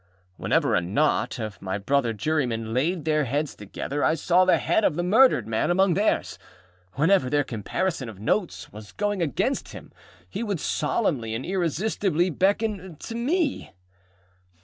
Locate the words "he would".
10.27-10.59